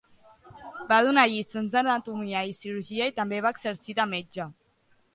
[0.91, 4.53] Va donar lliçons d'anatomia i cirurgia, i també va exercir de metge.